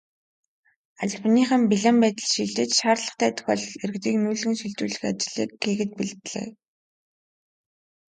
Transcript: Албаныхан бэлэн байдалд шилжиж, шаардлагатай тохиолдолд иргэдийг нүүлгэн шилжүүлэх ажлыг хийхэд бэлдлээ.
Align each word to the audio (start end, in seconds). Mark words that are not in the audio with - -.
Албаныхан 1.03 1.61
бэлэн 1.69 1.97
байдалд 2.03 2.31
шилжиж, 2.33 2.71
шаардлагатай 2.79 3.31
тохиолдолд 3.35 3.77
иргэдийг 3.83 4.17
нүүлгэн 4.19 4.55
шилжүүлэх 4.59 5.01
ажлыг 5.09 5.51
хийхэд 5.63 5.91
бэлдлээ. 5.97 6.47